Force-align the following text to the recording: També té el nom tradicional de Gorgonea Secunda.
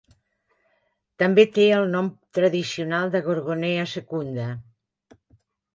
També 1.23 1.45
té 1.59 1.67
el 1.81 1.85
nom 1.97 2.09
tradicional 2.39 3.13
de 3.17 3.23
Gorgonea 3.29 3.89
Secunda. 3.97 4.53